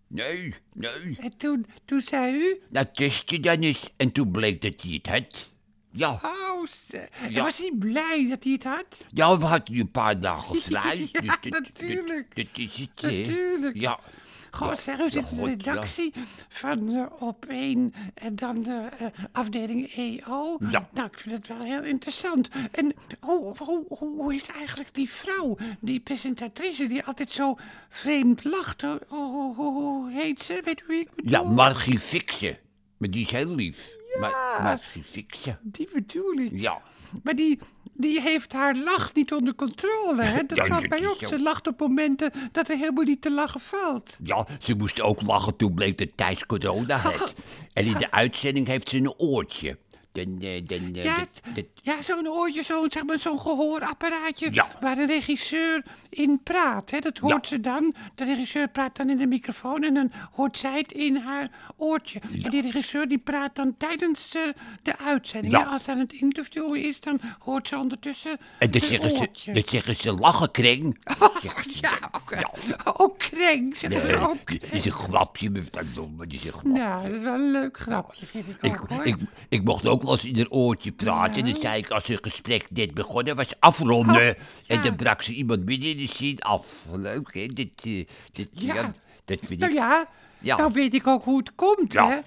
Nee, 0.06 0.54
nee. 0.72 1.16
en 1.20 1.36
toen, 1.36 1.66
toen 1.84 2.00
zei 2.00 2.34
u... 2.34 2.60
Nou, 2.70 2.86
test 2.92 3.30
je 3.30 3.40
dan 3.40 3.58
eens. 3.60 3.90
En 3.96 4.12
toen 4.12 4.30
bleek 4.30 4.62
dat 4.62 4.74
hij 4.82 4.92
het 4.92 5.06
had. 5.06 5.48
Ja, 5.92 6.20
en 7.22 7.30
Ja. 7.32 7.42
was 7.42 7.58
hij 7.58 7.72
blij 7.78 8.26
dat 8.28 8.44
hij 8.44 8.52
het 8.52 8.64
had? 8.64 9.04
ja 9.12 9.38
we 9.38 9.44
hadden 9.44 9.76
een 9.78 9.90
paar 9.90 10.20
dagen 10.20 10.56
vrij. 10.56 11.08
Ja, 11.12 11.36
dus 11.40 11.50
dat- 11.50 11.60
natuurlijk. 11.62 12.34
Dat, 12.36 12.46
dat 12.52 12.58
is 12.58 12.76
het, 12.78 12.90
hè. 13.02 13.10
Natuurlijk. 13.10 13.76
Ja. 13.80 13.98
Goh, 14.52 14.74
zeg, 14.74 14.98
u 14.98 15.10
zit 15.10 15.14
in 15.14 15.20
de 15.20 15.26
God, 15.26 15.38
ja. 15.48 15.72
redactie 15.72 16.12
van 16.48 16.88
eh, 16.94 17.06
op 17.22 17.44
één 17.46 17.92
en 18.14 18.34
dan 18.36 18.62
de 18.62 18.88
eh, 18.98 19.06
afdeling 19.32 19.92
EO. 19.94 20.56
Ja. 20.70 20.88
Nou, 20.92 21.06
ik 21.12 21.18
vind 21.18 21.34
het 21.36 21.46
wel 21.48 21.60
heel 21.66 21.82
interessant. 21.82 22.48
En 22.72 22.92
hoe, 23.20 23.54
hoe, 23.58 23.84
hoe, 23.88 24.16
hoe 24.16 24.34
is 24.34 24.46
eigenlijk 24.46 24.94
die 24.94 25.10
vrouw, 25.10 25.56
die 25.80 26.00
presentatrice, 26.00 26.86
die 26.86 27.04
altijd 27.04 27.30
zo 27.32 27.56
vreemd 27.88 28.44
lacht? 28.44 28.82
Hoe, 28.82 29.00
hoe, 29.08 29.54
hoe, 29.54 29.72
hoe 29.82 30.10
heet 30.10 30.42
ze? 30.42 30.60
Weet 30.64 30.80
u 30.80 30.84
wie 30.86 31.00
ik 31.00 31.14
bedoel? 31.14 31.30
Ja, 31.32 31.42
Margie 31.42 32.00
Fixen. 32.00 32.58
Maar 32.96 33.10
die 33.10 33.22
is 33.24 33.30
heel 33.30 33.54
lief. 33.54 33.98
Maar, 34.18 34.60
Margie 34.62 35.04
Fixen. 35.04 35.58
Die 35.62 35.88
bedoel 35.92 36.32
ik. 36.32 36.50
Ja. 36.52 36.82
Maar 37.22 37.34
die, 37.34 37.58
die 37.92 38.20
heeft 38.20 38.52
haar 38.52 38.76
lach 38.76 39.14
niet 39.14 39.32
onder 39.32 39.54
controle. 39.54 40.22
Hè? 40.22 40.42
Dat 40.46 40.56
Ja, 40.56 40.66
valt 40.66 40.88
mij 40.88 41.06
op. 41.06 41.24
Ze 41.26 41.40
lacht 41.42 41.66
op 41.66 41.80
momenten 41.80 42.32
dat 42.52 42.68
er 42.68 42.76
helemaal 42.76 43.04
niet 43.04 43.22
te 43.22 43.30
lachen 43.32 43.60
valt. 43.60 44.18
Ja, 44.22 44.46
ze 44.60 44.74
moest 44.74 45.00
ook 45.00 45.22
lachen 45.22 45.56
toen 45.56 45.74
bleek 45.74 45.98
dat 45.98 46.08
Thijs 46.14 46.46
corona 46.46 46.96
had. 47.08 47.34
En 47.72 47.84
in 47.84 47.94
de 47.98 48.10
uitzending 48.10 48.66
heeft 48.66 48.88
ze 48.88 48.96
een 48.96 49.14
oortje. 49.18 49.78
Ja, 50.12 51.18
dat- 51.18 51.54
dat- 51.54 51.64
ja 51.82 52.02
zo'n 52.02 52.28
oortje, 52.28 52.62
zo'n 52.62 52.86
zeg 52.90 53.04
maar, 53.06 53.18
zo'n 53.18 53.40
gehoorapparaatje 53.40 54.48
Ja. 54.52 54.66
waar 54.80 54.98
een 54.98 55.06
regisseur 55.06 55.82
in 56.08 56.40
praat. 56.42 56.90
Hè? 56.90 56.98
Dat 56.98 57.18
hoort 57.18 57.48
Ja. 57.48 57.54
ze 57.56 57.60
dan. 57.60 57.94
De 58.14 58.24
regisseur 58.24 58.68
praat 58.68 58.96
dan 58.96 59.10
in 59.10 59.16
de 59.18 59.26
microfoon 59.26 59.82
en 59.82 59.94
dan 59.94 60.12
hoort 60.32 60.58
zij 60.58 60.78
het 60.78 60.92
in 60.92 61.16
haar 61.16 61.50
oortje. 61.76 62.20
En 62.44 62.50
die 62.50 62.62
regisseur 62.62 63.08
die 63.08 63.18
praat 63.18 63.54
dan 63.54 63.74
tijdens 63.78 64.34
eh, 64.34 64.42
de 64.82 64.98
uitzending. 64.98 65.52
Ja. 65.54 65.62
Als 65.62 65.84
ze 65.84 65.90
aan 65.90 65.98
het 65.98 66.12
interviewen 66.12 66.82
is, 66.82 67.00
dan 67.00 67.20
hoort 67.38 67.68
ze 67.68 67.78
ondertussen 67.78 68.30
en 68.58 68.70
dan 68.70 68.80
het 68.80 68.88
zeggen, 68.90 69.10
ze, 69.32 69.54
zeggen 69.84 70.18
lachen, 70.18 70.50
kring. 70.50 70.98
Zeggen 71.42 71.72
ze 71.72 71.78
ja, 72.68 72.92
ook, 72.96 73.18
kreng, 73.18 73.76
zeggen 73.76 74.00
ze 74.00 74.06
Nee, 74.16 74.28
ook. 74.28 74.50
is 74.50 74.84
een 74.84 74.92
grapje, 74.92 75.50
mevrouw 75.50 75.82
die 76.26 76.38
is 76.38 76.44
een 76.44 76.50
grapje. 76.52 76.68
Nou, 76.70 77.06
dat 77.06 77.14
is 77.16 77.20
wel 77.22 77.34
een 77.34 77.50
leuk 77.50 77.78
grapje, 77.78 78.26
vind 78.26 78.48
ik 78.48 78.54
ook, 78.64 78.72
Ik, 78.72 78.76
hoor. 78.88 79.04
ik, 79.06 79.16
ik 79.48 79.64
mocht 79.64 79.86
ook 79.86 79.99
in 80.22 80.36
haar 80.36 80.48
oortje 80.48 80.92
praten. 80.92 81.40
En 81.40 81.46
Ja. 81.46 81.52
dan 81.52 81.60
zei 81.62 81.78
ik, 81.78 81.90
als 81.90 82.08
een 82.08 82.18
gesprek 82.22 82.66
net 82.70 82.94
begonnen 82.94 83.36
was, 83.36 83.46
afronden. 83.60 84.14
Oh, 84.14 84.20
En 84.66 84.76
ja. 84.76 84.82
dan 84.82 84.96
brak 84.96 85.22
ze 85.22 85.32
iemand 85.32 85.64
binnen 85.64 85.88
in 85.88 85.96
de 85.96 86.08
zin 86.14 86.38
af. 86.40 86.66
Leuk, 86.92 87.34
hè? 87.34 87.46
Dit, 87.46 87.70
eh, 87.82 88.06
dit, 88.32 88.48
Ja, 88.52 88.74
ja, 88.74 88.92
Dat 89.24 89.40
vind 89.44 89.60
Nou 89.60 89.72
ik... 89.72 89.78
ja, 89.78 90.06
Ja. 90.38 90.56
nou 90.56 90.72
weet 90.72 90.94
ik 90.94 91.06
ook 91.06 91.24
hoe 91.24 91.38
het 91.38 91.54
komt, 91.54 91.92
Ja. 91.92 92.08
hè. 92.08 92.18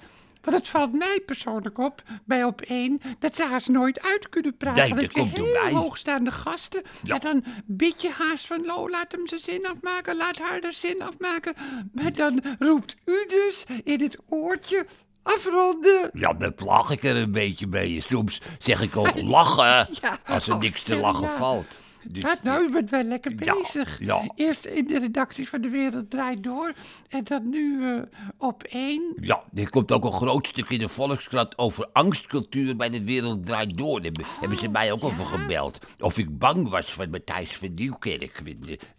Want 0.41 0.57
het 0.57 0.67
valt 0.67 0.93
mij 0.93 1.19
persoonlijk 1.25 1.77
op, 1.77 2.03
bij 2.25 2.43
op 2.43 2.61
één, 2.61 3.01
dat 3.19 3.35
ze 3.35 3.45
haast 3.45 3.69
nooit 3.69 4.01
uit 4.01 4.29
kunnen 4.29 4.57
praten. 4.57 4.95
Nee, 4.95 5.01
dat 5.01 5.11
komt 5.11 5.35
door 5.35 5.59
mij. 5.63 5.71
hoogstaande 5.71 6.31
gasten. 6.31 6.81
Ja. 7.03 7.13
En 7.13 7.19
dan 7.19 7.43
bid 7.65 8.01
je 8.01 8.09
haast 8.09 8.47
van, 8.47 8.71
oh, 8.71 8.89
laat 8.89 9.11
hem 9.11 9.27
zijn 9.27 9.39
zin 9.39 9.67
afmaken, 9.67 10.15
laat 10.15 10.37
haar 10.37 10.61
de 10.61 10.71
zin 10.71 11.01
afmaken. 11.01 11.53
Maar 11.93 12.13
dan 12.13 12.41
roept 12.59 12.95
u 13.05 13.25
dus 13.27 13.65
in 13.83 14.01
het 14.01 14.17
oortje, 14.29 14.85
afronden. 15.23 16.09
Ja, 16.13 16.33
dan 16.33 16.53
lach 16.55 16.91
ik 16.91 17.03
er 17.03 17.15
een 17.15 17.31
beetje 17.31 17.67
mee. 17.67 18.01
Soms 18.07 18.41
zeg 18.59 18.81
ik 18.81 18.97
ook 18.97 19.21
lachen 19.21 19.87
Ja, 20.01 20.17
als 20.25 20.47
er 20.47 20.53
oh, 20.53 20.59
niks 20.59 20.73
te 20.73 20.79
stel, 20.79 20.99
lachen 20.99 21.29
valt. 21.29 21.81
Dus, 22.11 22.23
nou, 22.43 22.63
u 22.65 22.71
bent 22.71 22.89
wel 22.89 23.03
lekker 23.03 23.35
bezig. 23.35 23.99
ja. 23.99 24.21
Eerst 24.35 24.65
in 24.65 24.87
de 24.87 24.99
redactie 24.99 25.49
van 25.49 25.61
De 25.61 25.69
Wereld 25.69 26.09
Draait 26.09 26.43
Door. 26.43 26.73
En 27.09 27.23
dan 27.23 27.49
nu 27.49 27.83
eh, 27.95 28.01
op 28.37 28.63
één. 28.63 29.13
Ja, 29.21 29.43
er 29.53 29.69
komt 29.69 29.91
ook 29.91 30.03
een 30.05 30.11
groot 30.13 30.47
stuk 30.47 30.69
in 30.69 30.79
de 30.79 30.87
Volkskrant 30.87 31.57
over 31.57 31.87
angstcultuur 31.93 32.75
bij 32.75 32.89
de 32.89 33.03
wereld 33.03 33.45
draait 33.45 33.77
door. 33.77 33.93
Daar 34.01 34.03
hebben- 34.03 34.25
hebben 34.39 34.59
ze 34.59 34.67
mij 34.67 34.91
ook 34.91 35.03
over 35.03 35.25
gebeld. 35.25 35.79
Of 35.99 36.17
ik 36.17 36.37
bang 36.37 36.69
was 36.69 36.93
van 36.93 37.09
Matthijs 37.09 37.55
van 37.57 37.73
Nieuwkerk, 37.73 38.41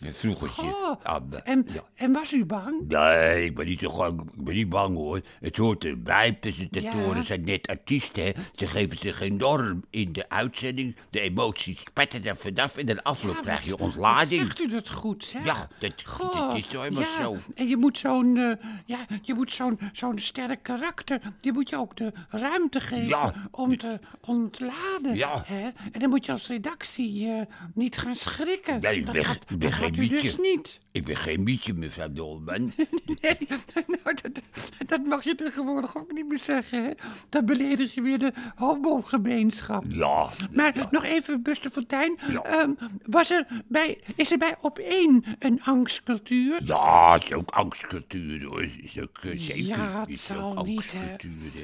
vroegertje. 0.00 0.62
Oh, 0.62 0.92
aan 1.02 1.28
en, 1.44 1.66
Ja. 1.72 1.82
en 1.94 2.12
was 2.12 2.32
u 2.32 2.44
bang? 2.44 2.88
Nee, 2.88 3.44
ik 3.44 3.54
ben 3.54 3.66
niet, 3.66 3.80
zo 3.80 4.04
ik 4.06 4.44
ben 4.44 4.54
niet 4.54 4.68
bang 4.68 4.96
hoor. 4.96 5.20
Het 5.40 5.56
hoort 5.56 5.84
erbij. 5.84 6.32
Presentatoren 6.34 7.24
zijn 7.24 7.44
net 7.44 7.66
artiesten. 7.66 8.24
Hè. 8.24 8.30
Ze 8.54 8.66
geven 8.66 8.98
zich 8.98 9.20
enorm 9.20 9.82
in 9.90 10.12
de 10.12 10.28
uitzending. 10.28 10.96
De 11.10 11.20
emoties 11.20 11.80
spetten 11.80 12.24
er 12.24 12.36
vanaf. 12.36 12.76
En 12.76 12.86
dan 12.94 13.04
afloop 13.04 13.34
Ja, 13.34 13.40
krijg 13.40 13.64
je 13.64 13.78
ontlading. 13.78 14.42
Zegt 14.42 14.60
u 14.60 14.68
dat 14.68 14.90
goed, 14.90 15.24
zeg? 15.24 15.44
Ja, 15.44 15.68
dat, 15.78 16.04
dat 16.06 16.56
is 16.56 16.68
nou 16.68 16.84
helemaal 16.84 17.02
ja. 17.02 17.22
zo. 17.22 17.36
En 17.54 17.68
je 17.68 17.76
moet 17.76 17.98
zo'n 17.98 18.36
eh, 18.36 18.68
ja, 18.84 18.98
je 19.22 19.34
moet 19.34 19.52
zo'n 19.52 19.78
zo'n 19.92 20.18
sterk 20.18 20.62
karakter, 20.62 21.20
die 21.40 21.52
moet 21.52 21.68
je 21.68 21.76
ook 21.76 21.96
de 21.96 22.12
ruimte 22.28 22.80
geven 22.80 23.06
Ja. 23.06 23.34
om 23.50 23.76
te 23.76 24.00
ontladen. 24.20 25.14
Ja. 25.14 25.42
Hè? 25.46 25.70
En 25.92 26.00
dan 26.00 26.08
moet 26.08 26.24
je 26.26 26.32
als 26.32 26.46
redactie 26.46 27.30
niet 27.74 27.96
gaan 27.96 28.16
schrikken. 28.16 28.80
Nee, 28.80 29.04
dat 29.04 29.24
gaat, 29.24 29.60
dat 29.60 29.96
u 29.96 30.08
dus 30.08 30.36
niet. 30.36 30.82
Ik 30.94 31.04
ben 31.04 31.16
geen 31.16 31.42
mietje, 31.42 31.74
mevrouw 31.74 32.12
Dolman. 32.12 32.72
Nee, 33.20 33.48
nou, 33.86 34.16
dat, 34.22 34.42
dat 34.86 35.04
mag 35.06 35.24
je 35.24 35.34
tegenwoordig 35.34 35.96
ook 35.96 36.12
niet 36.12 36.28
meer 36.28 36.38
zeggen, 36.38 36.84
hè? 36.84 36.90
Dan 37.28 37.44
beledig 37.44 37.94
je 37.94 38.02
weer 38.02 38.18
de 38.18 38.32
homogemeenschap. 38.54 39.84
Ja, 39.88 40.28
Maar 40.50 40.88
nog 40.90 41.04
even, 41.04 41.42
Buster 41.42 41.70
Fontijn. 41.70 42.18
Ja. 42.28 42.42
ehm, 42.42 42.70
was 43.06 43.30
er 43.30 43.46
bij, 43.66 43.98
is 44.16 44.32
er 44.32 44.38
bij 44.38 44.54
op 44.60 44.78
één 44.78 45.24
een 45.38 45.60
angstcultuur? 45.64 46.60
Ja, 46.64 47.12
het 47.12 47.24
is 47.24 47.32
ook 47.32 47.50
angstcultuur 47.50 48.44
hoor. 48.44 48.60
Het 48.60 48.70
is 48.82 49.00
ook 49.00 49.18
eh, 49.22 49.38
zeker. 49.38 49.66
Ja, 49.66 50.04
het 50.08 50.20
zal 50.20 50.62
niet, 50.64 50.92
hè. 50.92 51.16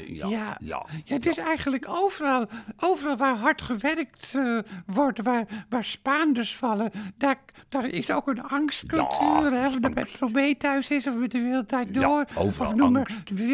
ja. 0.07 0.29
ja. 0.29 0.57
Ja, 0.61 0.87
het 1.05 1.27
is 1.27 1.39
eigenlijk 1.39 1.89
overal, 1.89 2.47
overal 2.79 3.17
waar 3.17 3.37
hard 3.37 3.63
gewerkt 3.63 4.33
eh, 4.35 4.59
wordt, 4.87 5.23
waar, 5.23 5.67
waar 5.69 5.85
Spaanders 5.85 6.57
vallen, 6.57 6.91
daar, 7.17 7.39
daar 7.69 7.89
is 7.89 8.11
ook 8.11 8.29
een 8.29 8.43
angstcultuur. 8.43 9.19
Ja, 9.21 9.53
hè? 9.53 9.67
Of 9.67 9.79
dat 9.79 9.95
bij. 9.95 10.07
Prometheus 10.19 10.89
is 10.91 11.07
of 11.07 11.15
met 11.15 11.31
de 11.31 11.41
Wereldtijd 11.41 11.95
Door. 11.95 12.25
of 12.35 12.75
noem 12.75 12.93
maar 12.93 13.11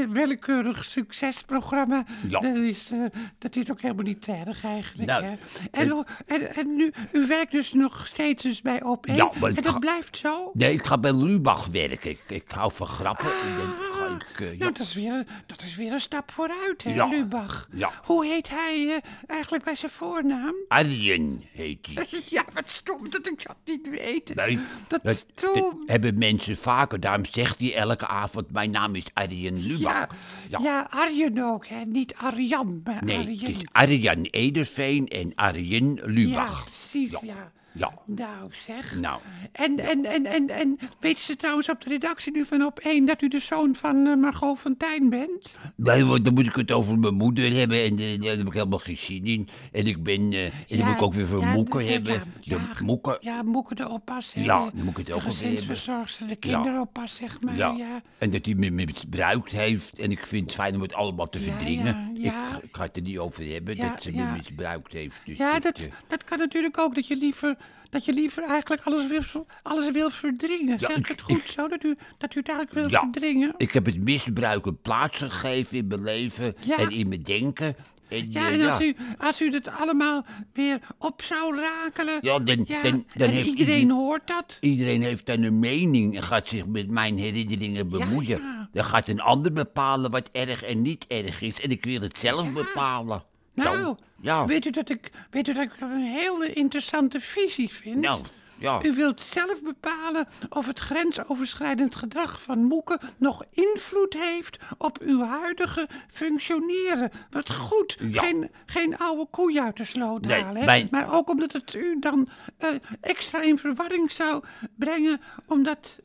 willekeurig 0.08 0.84
succesprogramma. 0.84 2.04
Ja. 2.28 2.40
Dat, 2.40 2.56
is, 2.56 2.90
eh, 2.92 2.98
dat 3.38 3.56
is 3.56 3.70
ook 3.70 3.80
helemaal 3.80 4.04
niet 4.04 4.26
erg 4.28 4.64
eigenlijk. 4.64 5.08
Nou, 5.08 5.24
hè? 5.24 5.34
En, 5.70 5.88
hoe- 5.88 6.06
en, 6.26 6.54
en 6.54 6.76
nu, 6.76 6.92
u 7.12 7.26
werkt 7.26 7.52
dus 7.52 7.72
nog 7.72 8.06
steeds 8.06 8.42
dus 8.42 8.62
bij 8.62 8.82
op 8.82 9.06
Ja, 9.06 9.30
en 9.40 9.54
dat 9.54 9.68
ga- 9.68 9.78
blijft 9.78 10.16
zo? 10.16 10.50
Nee, 10.54 10.72
ik 10.72 10.84
ga 10.84 10.98
bij 10.98 11.12
Lubach 11.12 11.66
werken. 11.66 12.10
Ik, 12.10 12.20
ik 12.28 12.44
hou 12.54 12.72
van 12.72 12.86
grappen. 12.86 13.26
Ah, 13.26 13.95
ik, 14.22 14.40
eh, 14.40 14.50
ja. 14.52 14.58
Nou, 14.58 14.72
dat 14.72 14.80
is, 14.86 14.94
weer, 14.94 15.24
dat 15.46 15.62
is 15.62 15.76
weer 15.76 15.92
een 15.92 16.00
stap 16.00 16.30
vooruit, 16.30 16.82
hè, 16.82 16.94
Ja, 16.94 17.06
Lubach? 17.08 17.68
ja. 17.72 17.92
Hoe 18.04 18.26
heet 18.26 18.48
hij 18.48 18.88
eh, 18.94 19.10
eigenlijk 19.26 19.64
bij 19.64 19.74
zijn 19.74 19.90
voornaam? 19.92 20.54
Arjen 20.68 21.42
heet 21.52 21.86
hij. 21.94 22.06
Ja, 22.30 22.44
wat 22.52 22.70
stom 22.70 23.10
dat 23.10 23.26
ik 23.28 23.46
dat 23.46 23.56
niet 23.64 23.88
weet. 23.90 24.34
Nee, 24.34 24.58
dat 24.88 25.00
dat, 25.02 25.16
stom. 25.36 25.54
dat 25.54 25.74
hebben 25.86 26.18
mensen 26.18 26.56
vaker. 26.56 27.00
Daarom 27.00 27.24
zegt 27.30 27.58
hij 27.58 27.74
elke 27.74 28.06
avond, 28.06 28.50
mijn 28.50 28.70
naam 28.70 28.94
is 28.94 29.04
Arjen 29.14 29.66
Lubach. 29.66 29.92
Ja, 29.92 30.08
Ja. 30.48 30.58
ja. 30.62 30.86
Arjen 30.90 31.38
ook, 31.44 31.66
hè? 31.66 31.84
Niet 31.84 32.14
Arjan, 32.14 32.80
maar 32.84 33.04
Nee, 33.04 33.18
Arjen. 33.18 33.38
het 33.52 33.56
is 33.56 33.68
Arjan 33.72 34.22
Ederveen 34.22 35.08
en 35.08 35.32
Arjen 35.34 35.94
ja, 35.94 36.02
Lubach. 36.04 36.64
precies, 36.64 37.20
ja. 37.22 37.52
Ja. 37.76 37.92
Nou, 38.04 38.48
zeg. 38.50 38.94
Nou. 39.00 39.20
En, 39.52 39.78
en, 39.78 40.04
en, 40.04 40.26
en, 40.26 40.48
en 40.48 40.78
weten 41.00 41.22
ze 41.22 41.36
trouwens 41.36 41.68
op 41.70 41.80
de 41.80 41.88
redactie 41.88 42.32
nu 42.32 42.44
van 42.44 42.62
op 42.64 42.78
één 42.78 43.06
dat 43.06 43.22
u 43.22 43.28
de 43.28 43.40
zoon 43.40 43.74
van 43.74 44.06
eh, 44.06 44.16
Margot 44.16 44.58
Fontijn 44.58 45.10
bent? 45.10 45.56
Nee, 45.76 46.04
want 46.04 46.24
dan 46.24 46.34
moet 46.34 46.46
ik 46.46 46.54
het 46.54 46.72
over 46.72 46.98
mijn 46.98 47.14
moeder 47.14 47.52
hebben 47.52 47.82
en 47.84 47.98
eh, 47.98 48.20
daar 48.20 48.36
heb 48.36 48.46
ik 48.46 48.52
helemaal 48.52 48.78
geen 48.78 48.96
zin 48.98 49.24
in. 49.26 49.48
En 49.72 49.86
ik 49.86 50.02
ben, 50.02 50.32
eh, 50.32 50.44
en 50.44 50.52
dan 50.68 50.86
moet 50.86 50.94
ik 50.96 51.02
ook 51.02 51.14
weer 51.14 51.26
voor 51.26 51.40
ja, 51.40 51.52
Moeke 51.52 51.84
ja, 51.84 51.90
hebben. 51.90 52.12
Ja, 52.12 52.56
de 52.56 52.64
ja, 52.78 52.84
Moeke. 52.84 53.16
Ja, 53.20 53.42
Moeke 53.42 53.74
de 53.74 53.88
oppas. 53.88 54.32
hè, 54.32 54.42
Ja, 54.44 54.64
de- 54.64 54.70
dan 54.76 54.84
moet 54.84 54.90
ik 54.90 54.96
het 54.96 55.06
de 55.06 55.12
ook 55.14 55.18
alweer 55.22 55.34
hebben. 55.38 55.52
gezinsverzorgster, 55.56 56.26
de 56.28 56.36
kinderoppas, 56.36 57.16
zeg 57.16 57.40
maar. 57.40 57.56
Ja. 57.56 58.02
En 58.18 58.30
dat 58.30 58.44
hij 58.44 58.54
me 58.54 58.70
misbruikt 58.70 59.52
heeft. 59.52 59.98
En 59.98 60.10
ik 60.10 60.26
vind 60.26 60.44
het 60.44 60.54
fijn 60.54 60.74
om 60.74 60.80
het 60.80 60.94
allemaal 60.94 61.28
te 61.28 61.38
verdringen. 61.40 62.10
Ik, 62.14 62.22
ik 62.62 62.68
ga 62.76 62.82
het 62.82 62.96
er 62.96 63.02
niet 63.02 63.18
over 63.18 63.44
hebben 63.52 63.76
dat 63.76 64.02
ze 64.02 64.10
me 64.10 64.24
misbruikt 64.36 64.92
heeft. 64.92 65.20
Dus 65.24 65.36
Ja, 65.38 65.58
dat, 65.58 65.80
dat 66.08 66.24
kan 66.24 66.38
natuurlijk 66.38 66.78
ook, 66.78 66.94
dat 66.94 67.06
je 67.06 67.16
liever, 67.16 67.56
dat 67.90 68.04
je 68.04 68.12
liever 68.12 68.42
eigenlijk 68.42 68.82
alles 68.82 69.06
wil, 69.06 69.46
alles 69.62 69.92
wil 69.92 70.10
verdringen. 70.10 70.76
Ja, 70.78 70.88
zeg 70.88 70.96
ik 70.96 71.06
het 71.06 71.20
goed 71.20 71.36
ik- 71.38 71.46
zo, 71.46 71.68
dat 71.68 71.82
u, 71.84 71.96
dat 72.18 72.34
u 72.34 72.38
het 72.38 72.48
eigenlijk 72.48 72.72
wil 72.72 72.88
Ja. 72.90 73.08
verdringen? 73.12 73.54
ik 73.56 73.72
heb 73.72 73.86
het 73.86 73.98
misbruik 74.00 74.66
een 74.66 74.80
plaats 74.80 75.18
gegeven 75.18 75.76
in 75.76 75.86
mijn 75.86 76.02
leven 76.02 76.54
Ja. 76.60 76.76
en 76.78 76.90
in 76.90 77.08
mijn 77.08 77.22
denken. 77.22 77.76
En, 78.08 78.32
Ja, 78.32 78.48
eh, 78.48 78.62
en 78.62 78.70
als, 78.70 78.82
u, 78.82 78.96
als 79.18 79.40
u 79.40 79.52
het 79.52 79.68
allemaal 79.68 80.24
weer 80.52 80.78
op 80.98 81.22
zou 81.22 81.56
rakelen, 81.60 82.18
Ja, 82.20 82.38
dan- 82.38 82.44
dan- 82.82 83.04
dan 83.14 83.28
en 83.28 83.34
heeft 83.34 83.48
iedereen 83.48 83.80
ieder- 83.80 83.96
hoort 83.96 84.26
dat. 84.26 84.58
Iedereen 84.60 85.02
heeft 85.02 85.26
dan 85.26 85.42
een 85.42 85.58
mening 85.58 86.16
en 86.16 86.22
gaat 86.22 86.48
zich 86.48 86.66
met 86.66 86.88
mijn 86.90 87.18
herinneringen 87.18 87.88
bemoeien. 87.88 88.68
Dan 88.72 88.84
gaat 88.84 89.08
een 89.08 89.20
ander 89.20 89.52
bepalen 89.52 90.10
wat 90.10 90.28
erg 90.32 90.62
en 90.62 90.82
niet 90.82 91.04
erg 91.08 91.40
is. 91.40 91.60
En 91.60 91.70
ik 91.70 91.84
wil 91.84 92.00
het 92.00 92.18
zelf 92.18 92.52
bepalen. 92.52 93.22
Nou, 93.64 93.96
ja. 94.20 94.46
weet, 94.46 94.64
u 94.64 94.70
dat 94.70 94.88
ik, 94.88 95.10
weet 95.30 95.48
u 95.48 95.52
dat 95.52 95.62
ik 95.62 95.80
een 95.80 96.02
hele 96.02 96.52
interessante 96.52 97.20
visie 97.20 97.70
vind? 97.70 98.00
Nou, 98.00 98.20
ja. 98.58 98.80
U 98.82 98.94
wilt 98.94 99.20
zelf 99.20 99.62
bepalen 99.62 100.28
of 100.48 100.66
het 100.66 100.78
grensoverschrijdend 100.78 101.94
gedrag 101.96 102.42
van 102.42 102.64
Moeke 102.64 103.00
nog 103.16 103.44
invloed 103.50 104.14
heeft 104.18 104.58
op 104.78 104.98
uw 105.00 105.22
huidige 105.24 105.88
functioneren. 106.10 107.10
Wat 107.30 107.50
goed, 107.52 107.96
Ja. 108.10 108.22
geen, 108.22 108.50
geen 108.66 108.98
oude 108.98 109.26
koe 109.30 109.60
uit 109.62 109.76
de 109.76 109.84
sloot 109.84 110.20
Nee, 110.24 110.42
halen. 110.42 110.60
hè? 110.60 110.64
mijn- 110.66 110.88
Maar 110.90 111.14
ook 111.14 111.28
omdat 111.30 111.52
het 111.52 111.74
u 111.74 111.96
dan 112.00 112.28
eh, 112.58 112.68
extra 113.00 113.40
in 113.42 113.58
verwarring 113.58 114.10
zou 114.12 114.44
brengen, 114.76 115.20
omdat... 115.46 115.98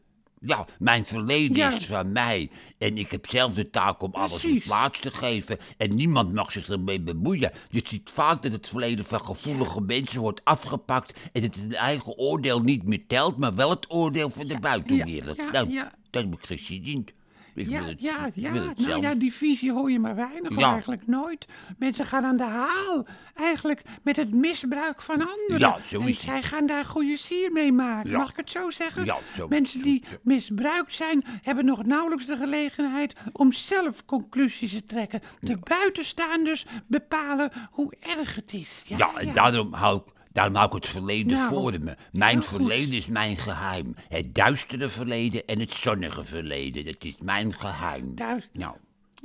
Ja, 0.45 0.67
mijn 0.79 1.05
verleden 1.05 1.55
Ja. 1.55 1.77
is 1.77 1.85
van 1.85 2.11
mij. 2.11 2.49
En 2.77 2.97
ik 2.97 3.11
heb 3.11 3.29
zelf 3.29 3.53
de 3.53 3.69
taak 3.69 4.01
om 4.01 4.13
alles 4.13 4.43
een 4.43 4.61
plaats 4.63 4.99
te 4.99 5.11
geven. 5.11 5.57
En 5.77 5.95
niemand 5.95 6.33
mag 6.33 6.51
zich 6.51 6.69
ermee 6.69 7.01
bemoeien. 7.01 7.51
Je 7.69 7.81
ziet 7.85 8.09
vaak 8.09 8.41
dat 8.41 8.51
het 8.51 8.67
verleden 8.67 9.05
van 9.05 9.21
gevoelige 9.21 9.81
mensen 9.81 10.19
wordt 10.21 10.41
afgepakt. 10.43 11.19
En 11.33 11.41
dat 11.41 11.55
het 11.55 11.73
eigen 11.73 12.17
oordeel 12.17 12.59
niet 12.61 12.83
meer 12.83 13.07
telt, 13.07 13.37
maar 13.37 13.55
wel 13.55 13.69
het 13.69 13.91
oordeel 13.91 14.29
van 14.29 14.47
de 14.47 14.59
buitenwereld. 14.59 15.37
nou, 15.51 15.73
daar 16.09 16.23
heb 16.23 16.49
ik 16.49 16.69
in. 16.69 17.07
Ik 17.55 17.69
Ja, 17.69 17.83
het, 17.85 18.01
ja, 18.01 18.29
ja. 18.35 18.53
Nou 18.53 18.73
zelf. 18.77 19.03
ja, 19.03 19.15
die 19.15 19.33
visie 19.33 19.71
hoor 19.71 19.91
je 19.91 19.99
maar 19.99 20.15
weinig, 20.15 20.57
Ja. 20.59 20.71
eigenlijk 20.71 21.07
nooit. 21.07 21.45
Mensen 21.77 22.05
gaan 22.05 22.23
aan 22.25 22.37
de 22.37 22.43
haal, 22.43 23.07
eigenlijk 23.33 23.81
met 24.03 24.15
het 24.15 24.33
misbruik 24.33 25.01
van 25.01 25.15
anderen. 25.19 25.59
Ja, 25.59 25.77
zo 25.89 25.99
en 25.99 26.05
het. 26.07 26.19
zij 26.19 26.43
gaan 26.43 26.65
daar 26.65 26.85
goede 26.85 27.17
sier 27.17 27.51
mee 27.51 27.71
maken, 27.71 28.11
mag 28.11 28.29
ik 28.29 28.35
het 28.37 28.51
zo 28.51 28.69
zeggen? 28.69 29.05
Zo- 29.35 29.47
Mensen 29.47 29.79
zo- 29.79 29.85
die 29.85 30.03
zo. 30.09 30.15
misbruikt 30.23 30.93
zijn, 30.93 31.23
hebben 31.41 31.65
nog 31.65 31.83
nauwelijks 31.85 32.25
de 32.25 32.37
gelegenheid 32.37 33.13
om 33.31 33.51
zelf 33.53 34.05
conclusies 34.05 34.71
te 34.71 34.85
trekken. 34.85 35.21
De 35.39 35.57
buitenstaanders 35.57 36.65
bepalen 36.87 37.51
hoe 37.71 37.93
erg 37.99 38.35
het 38.35 38.53
is. 38.53 38.83
Ja, 38.87 38.97
Ja, 38.97 39.13
en 39.19 39.33
daarom 39.33 39.73
hou 39.73 39.97
ik, 39.97 40.03
daarom 40.33 40.55
hou 40.55 40.67
ik 40.67 40.73
het 40.73 40.87
verleden 40.91 41.33
Nou, 41.33 41.49
voor 41.49 41.79
me. 41.79 41.95
Mijn 42.11 42.37
goed. 42.37 42.45
verleden 42.45 42.93
is 42.93 43.05
mijn 43.07 43.37
geheim. 43.37 43.95
Het 44.09 44.35
duistere 44.35 44.89
verleden 44.89 45.45
en 45.47 45.59
het 45.59 45.73
zonnige 45.73 46.23
verleden. 46.23 46.85
Dat 46.85 46.95
is 47.03 47.15
mijn 47.21 47.53
geheim. 47.53 48.15
Daar- 48.15 48.47
Nou, 48.53 48.75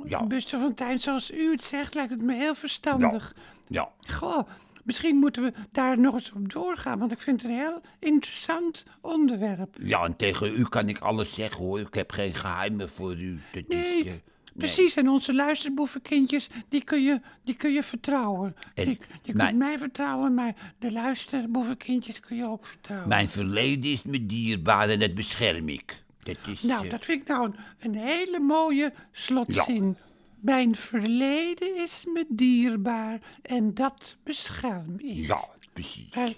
ja, 0.05 0.25
Buster 0.25 0.59
van 0.59 0.73
Tijn, 0.73 0.99
zoals 0.99 1.31
u 1.31 1.51
het 1.51 1.63
zegt, 1.63 1.93
lijkt 1.93 2.11
het 2.11 2.21
me 2.21 2.33
heel 2.33 2.55
verstandig. 2.55 3.35
ja. 3.67 3.89
Goh, 4.09 4.47
misschien 4.83 5.15
moeten 5.15 5.43
we 5.43 5.53
daar 5.71 5.99
nog 5.99 6.13
eens 6.13 6.31
op 6.31 6.51
doorgaan, 6.53 6.99
want 6.99 7.11
ik 7.11 7.19
vind 7.19 7.41
het 7.41 7.51
een 7.51 7.57
heel 7.57 7.81
interessant 7.99 8.85
onderwerp. 9.01 9.75
Ja, 9.81 10.03
en 10.03 10.15
tegen 10.15 10.55
u 10.59 10.63
kan 10.63 10.89
ik 10.89 10.99
alles 10.99 11.33
zeggen 11.33 11.63
hoor. 11.63 11.79
Ik 11.79 11.93
heb 11.93 12.11
geen 12.11 12.33
geheimen 12.33 12.89
voor 12.89 13.15
u. 13.15 13.39
Dat 13.51 13.63
is, 13.67 14.03
eh, 14.05 14.11
precies. 14.57 14.95
En 14.95 15.09
onze 15.09 15.33
luisterboevenkindjes, 15.33 16.47
die 16.69 16.83
kun 16.83 17.03
je, 17.03 17.21
die 17.43 17.55
kun 17.55 17.71
je 17.71 17.83
vertrouwen. 17.83 18.55
En 18.73 18.89
Je, 18.89 18.97
je 19.23 19.33
mijn- 19.33 19.47
kunt 19.47 19.59
mij 19.59 19.77
vertrouwen, 19.77 20.33
maar 20.33 20.55
de 20.79 20.91
luisterboevenkindjes 20.91 22.19
kun 22.19 22.37
je 22.37 22.45
ook 22.45 22.65
vertrouwen. 22.67 23.09
Mijn 23.09 23.27
verleden 23.29 23.91
is 23.91 24.03
me 24.03 24.25
dierbaar 24.25 24.89
en 24.89 24.99
dat 24.99 25.13
bescherm 25.15 25.69
ik. 25.69 26.03
Dat 26.23 26.37
is... 26.47 26.61
Nou, 26.61 26.85
eh, 26.85 26.91
dat 26.91 27.05
vind 27.05 27.21
ik 27.21 27.27
nou 27.27 27.45
een, 27.45 27.55
een 27.79 27.95
hele 27.95 28.39
mooie 28.39 28.93
slotzin. 29.11 29.97
Mijn 30.39 30.75
verleden 30.75 31.75
is 31.77 32.05
me 32.05 32.25
dierbaar 32.29 33.19
en 33.41 33.73
dat 33.73 34.17
bescherm 34.23 34.95
ik. 34.99 35.27
Ja, 35.27 35.45
precies. 35.73 36.15
Maar, 36.15 36.33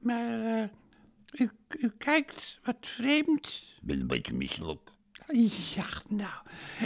maar 0.00 0.40
eh, 0.44 0.62
u, 1.32 1.50
u 1.78 1.90
kijkt 1.98 2.58
wat 2.64 2.76
vreemd. 2.80 3.46
Ik 3.46 3.86
ben 3.86 4.00
een 4.00 4.06
beetje 4.06 4.34
misselijk. 4.34 4.90
Ja, 5.32 5.84
nou. 6.08 6.30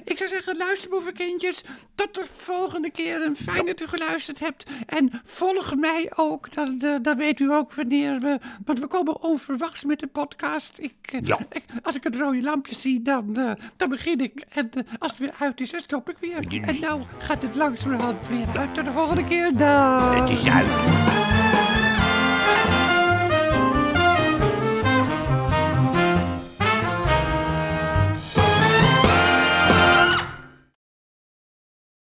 Ik 0.04 0.16
zou 0.18 0.28
zeggen, 0.30 0.56
luister, 0.56 0.88
boevenkindjes. 0.90 1.62
Tot 1.94 2.14
de 2.14 2.24
volgende 2.36 2.90
keer. 2.90 3.22
En 3.22 3.36
fijn 3.36 3.66
dat 3.66 3.80
u 3.80 3.86
geluisterd 3.86 4.38
hebt. 4.38 4.64
En 4.86 5.10
volg 5.24 5.74
mij 5.76 6.12
ook. 6.16 6.54
Dan, 6.54 6.80
eh, 6.80 6.94
dan 7.02 7.16
weet 7.16 7.40
u 7.40 7.52
ook 7.52 7.74
wanneer 7.74 8.18
we... 8.20 8.38
Want 8.64 8.80
we 8.80 8.86
komen 8.86 9.22
onverwachts 9.22 9.84
met 9.84 9.98
de 10.00 10.06
podcast. 10.06 10.78
Ik, 10.78 10.94
eh, 11.02 11.20
Ja. 11.24 11.38
ik- 11.50 11.64
als 11.82 11.94
ik 11.96 12.04
het 12.04 12.16
rode 12.16 12.42
lampje 12.42 12.74
zie, 12.74 13.02
dan, 13.02 13.36
eh, 13.36 13.52
dan 13.76 13.88
begin 13.88 14.20
ik. 14.20 14.44
En 14.48 14.70
als 14.98 15.10
het 15.10 15.20
weer 15.20 15.34
uit 15.38 15.60
is, 15.60 15.70
dan 15.70 15.80
stop 15.80 16.08
ik 16.10 16.16
weer. 16.20 16.62
En 16.62 16.80
nou 16.80 17.02
gaat 17.18 17.42
het 17.42 17.56
langzamerhand 17.56 18.28
weer 18.28 18.46
uit. 18.58 18.74
Tot 18.74 18.84
de 18.84 18.92
volgende 18.92 19.24
keer. 19.24 19.52
Dag. 19.56 20.28
Het 20.28 20.38
is 20.38 20.46
uit. 20.46 21.41